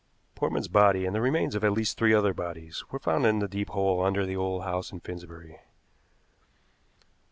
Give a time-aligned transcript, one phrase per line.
[0.33, 3.47] Portman's body and the remains of at least three other bodies were found in the
[3.47, 5.59] deep hole under the old house in Finsbury.